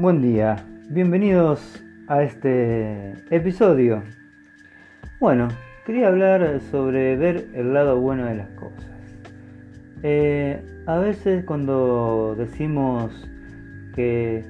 [0.00, 0.56] Buen día,
[0.88, 4.02] bienvenidos a este episodio.
[5.20, 5.48] Bueno,
[5.84, 9.20] quería hablar sobre ver el lado bueno de las cosas.
[10.02, 13.28] Eh, a veces cuando decimos
[13.94, 14.42] que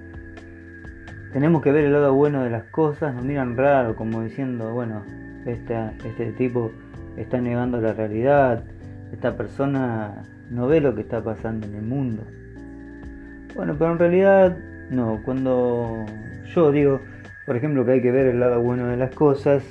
[1.32, 5.02] tenemos que ver el lado bueno de las cosas, nos miran raro, como diciendo, bueno,
[5.46, 6.70] este tipo
[7.16, 8.62] está negando la realidad,
[9.12, 12.22] esta persona no ve lo que está pasando en el mundo.
[13.56, 14.56] Bueno, pero en realidad
[14.90, 16.04] no, cuando
[16.54, 17.00] yo digo,
[17.46, 19.64] por ejemplo, que hay que ver el lado bueno de las cosas,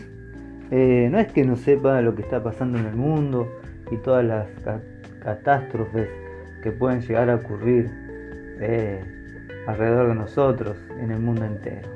[0.71, 3.51] eh, no es que no sepa lo que está pasando en el mundo
[3.91, 4.47] y todas las
[5.19, 6.09] catástrofes
[6.63, 7.89] que pueden llegar a ocurrir
[8.59, 9.03] eh,
[9.67, 11.89] alrededor de nosotros, en el mundo entero.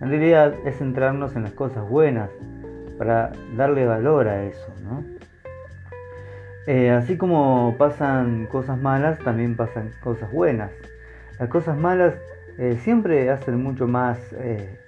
[0.00, 2.30] En realidad es centrarnos en las cosas buenas
[2.98, 5.04] para darle valor a eso, ¿no?
[6.66, 10.70] Eh, así como pasan cosas malas, también pasan cosas buenas.
[11.38, 12.14] Las cosas malas
[12.58, 14.78] eh, siempre hacen mucho más eh,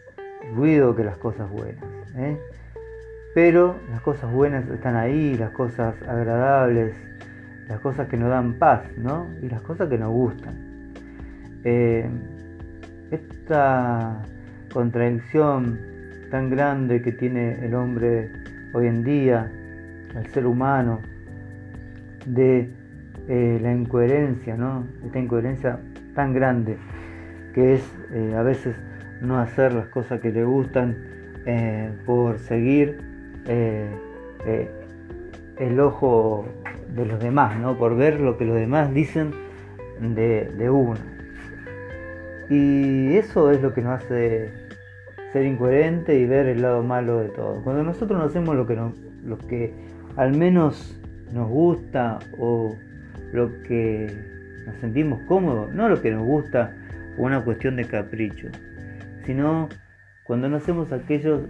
[0.54, 1.84] ruido que las cosas buenas.
[2.16, 2.38] ¿eh?
[3.34, 6.94] Pero las cosas buenas están ahí, las cosas agradables,
[7.68, 9.26] las cosas que nos dan paz, ¿no?
[9.42, 10.54] Y las cosas que nos gustan.
[13.10, 14.22] esta
[14.72, 15.78] contradicción
[16.30, 18.30] tan grande que tiene el hombre
[18.72, 19.50] hoy en día,
[20.14, 21.00] el ser humano,
[22.24, 22.70] de
[23.28, 24.86] la incoherencia, ¿no?
[25.04, 25.80] Esta incoherencia
[26.14, 26.78] tan grande
[27.56, 28.76] que es eh, a veces
[29.22, 30.94] no hacer las cosas que le gustan
[31.46, 32.98] eh, por seguir
[33.46, 33.88] eh,
[35.58, 36.44] el ojo
[36.94, 37.78] de los demás, ¿no?
[37.78, 39.30] por ver lo que los demás dicen
[40.00, 41.00] de, de uno.
[42.50, 44.50] Y eso es lo que nos hace
[45.32, 47.62] ser incoherente y ver el lado malo de todo.
[47.64, 48.78] Cuando nosotros no hacemos lo que,
[49.24, 49.72] lo que
[50.16, 51.00] al menos
[51.32, 52.76] nos gusta o
[53.32, 54.06] lo que
[54.66, 56.74] nos sentimos cómodos, no lo que nos gusta
[57.16, 58.48] una cuestión de capricho,
[59.24, 59.68] sino
[60.24, 61.46] cuando no hacemos aquello,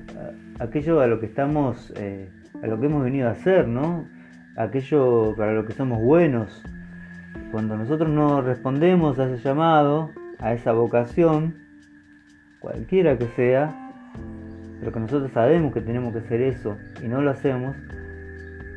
[0.59, 2.28] aquello a lo que estamos, eh,
[2.62, 4.06] a lo que hemos venido a hacer, ¿no?
[4.56, 6.62] Aquello para lo que somos buenos.
[7.53, 11.54] Cuando nosotros no respondemos a ese llamado, a esa vocación,
[12.60, 13.75] cualquiera que sea,
[14.81, 17.76] pero que nosotros sabemos que tenemos que hacer eso y no lo hacemos,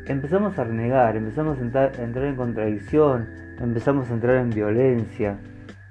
[0.10, 5.38] empezamos a renegar, empezamos a entrar, en contradicción, empezamos a entrar en violencia,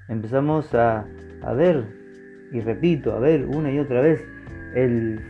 [0.09, 1.05] empezamos a,
[1.57, 1.85] ver,
[2.51, 4.25] y repito, a ver una y otra vez
[4.75, 5.21] el,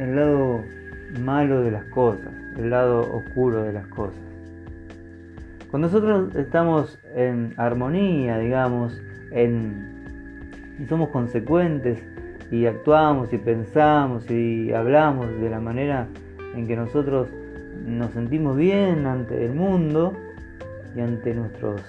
[0.00, 0.64] el lado
[1.20, 4.20] malo de las cosas, el lado oscuro de las cosas.
[5.70, 9.00] Cuando nosotros estamos en armonía, digamos,
[9.30, 12.02] en, y somos consecuentes,
[12.50, 16.06] y actuamos y pensamos y hablamos de la manera
[16.54, 17.28] en que nosotros
[17.84, 20.14] nos sentimos bien ante el mundo
[20.96, 21.82] y ante nuestros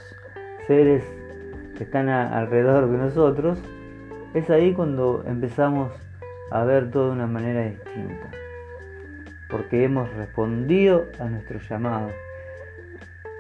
[0.68, 1.03] seres
[1.78, 3.58] que están alrededor de nosotros,
[4.34, 5.94] es ahí cuando empezamos
[6.52, 8.30] a ver todo de una manera distinta,
[9.50, 12.09] porque hemos respondido a nuestro llamado.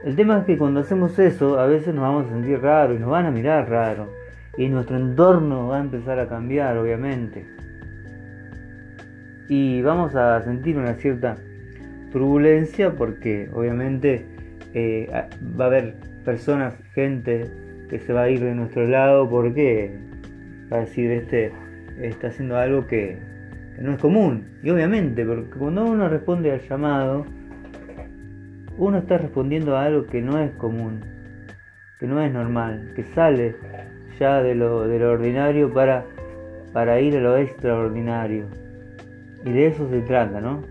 [0.05, 2.99] El tema es que cuando hacemos eso, a veces nos vamos a sentir raro y
[2.99, 4.18] nos van a mirar raro
[4.57, 7.45] y nuestro entorno va a empezar a cambiar, obviamente.
[9.47, 11.35] Y vamos a sentir una cierta
[12.11, 14.25] turbulencia porque obviamente
[14.73, 15.09] eh,
[15.59, 17.49] va a haber personas, gente
[17.89, 19.97] que se va a ir de nuestro lado porque
[20.71, 21.51] va a decir este
[21.99, 23.17] está haciendo algo que,
[23.75, 24.45] que no es común.
[24.63, 27.25] Y obviamente, porque cuando uno responde al llamado,
[28.77, 31.01] uno está respondiendo a algo que no es común,
[31.99, 33.55] que no es normal, que sale
[34.19, 36.05] de lo, de ordinario para,
[36.73, 38.45] para ir a lo extraordinario.
[39.45, 40.61] Y de eso se trata, ¿no?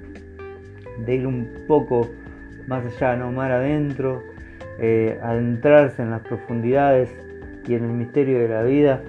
[1.07, 2.09] De ir un poco
[2.67, 3.33] más allá, ¿no?
[3.33, 4.23] Más adentro,
[4.79, 7.11] eh, adentrarse en las profundidades
[7.67, 9.01] y en el misterio de la vida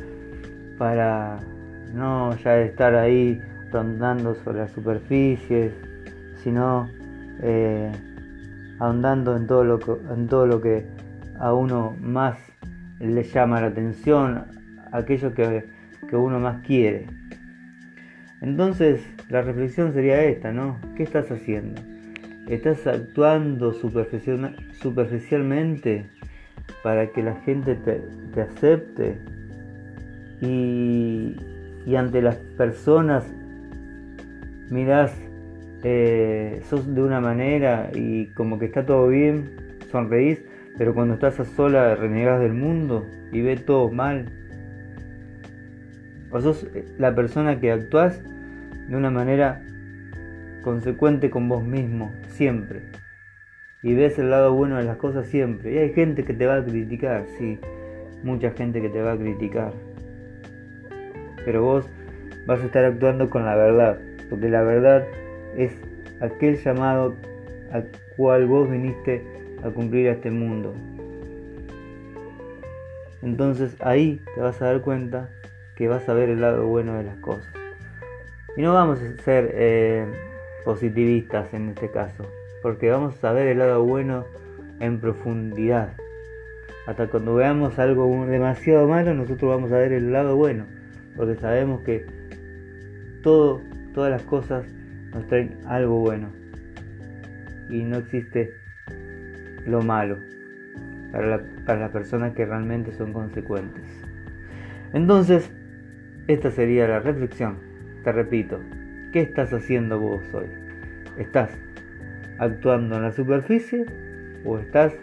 [0.77, 1.37] para
[1.93, 5.73] no ya estar ahí rondando sobre las superficies,
[6.43, 6.89] sino
[7.41, 7.91] eh,
[8.79, 9.79] ahondando en todo, lo
[10.13, 10.85] en todo lo que
[11.37, 12.48] a uno más
[12.99, 14.43] le llama la atención,
[14.91, 15.63] aquello que,
[16.11, 17.05] uno más quiere.
[18.41, 20.77] Entonces, la reflexión sería esta, ¿no?
[20.95, 21.79] ¿Qué estás haciendo?
[22.47, 26.07] ¿Estás actuando superficialmente
[26.81, 28.01] para que la gente te,
[28.41, 29.17] acepte?
[30.41, 31.35] Y,
[31.95, 33.25] ante las personas
[34.69, 35.11] mirás,
[35.83, 39.49] eh, sos de una manera y como que está todo bien,
[39.91, 40.43] sonreís,
[40.79, 44.27] pero cuando estás a sola renegas del mundo y ves todo mal.
[46.31, 46.65] O sos
[46.97, 48.23] la persona que actúas
[48.87, 49.61] de una manera
[50.63, 52.83] consecuente con vos mismo, siempre.
[53.83, 55.73] Y ves el lado bueno de las cosas siempre.
[55.73, 57.59] Y hay gente que te va a criticar, sí.
[58.23, 59.73] mucha gente que te va a criticar.
[61.43, 61.89] Pero vos
[62.45, 63.99] vas a estar actuando con la verdad,
[64.29, 65.05] porque la verdad
[65.57, 65.77] es
[66.21, 67.17] aquel llamado
[67.73, 69.25] al cual vos viniste
[69.63, 70.73] a cumplir a este mundo.
[73.21, 75.29] Entonces ahí te vas a dar cuenta
[75.75, 77.47] que vas a ver el lado bueno de las cosas.
[78.55, 80.05] Y no vamos a ser eh,
[80.65, 82.25] positivistas en este caso,
[82.61, 84.25] porque vamos a ver el lado bueno
[84.79, 85.93] en profundidad.
[86.87, 90.65] Hasta cuando veamos algo demasiado malo, nosotros vamos a ver el lado bueno,
[91.15, 92.05] porque sabemos que
[93.21, 93.61] todo,
[93.93, 94.65] todas las cosas
[95.13, 96.29] nos traen algo bueno
[97.69, 98.53] y no existe
[99.65, 100.17] lo malo
[101.11, 103.83] para, para las personas que realmente son consecuentes.
[104.93, 105.51] Entonces,
[106.27, 107.57] esta sería la reflexión.
[108.03, 108.59] Te repito,
[109.11, 110.47] ¿qué estás haciendo vos hoy?
[111.17, 111.51] ¿Estás
[112.37, 113.85] actuando en la superficie
[114.45, 114.93] o estás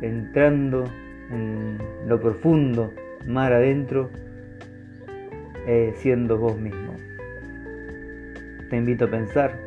[0.00, 0.84] entrando
[1.30, 2.94] en lo profundo,
[3.26, 4.10] mar adentro,
[5.66, 6.94] eh, siendo vos mismo?
[8.70, 9.58] Te invito a pensar